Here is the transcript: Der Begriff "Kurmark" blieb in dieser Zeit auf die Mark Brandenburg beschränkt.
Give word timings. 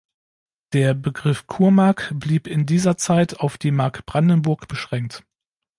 Der 0.73 0.95
Begriff 0.95 1.45
"Kurmark" 1.45 2.11
blieb 2.15 2.47
in 2.47 2.65
dieser 2.65 2.97
Zeit 2.97 3.39
auf 3.39 3.59
die 3.59 3.69
Mark 3.69 4.03
Brandenburg 4.07 4.67
beschränkt. 4.67 5.23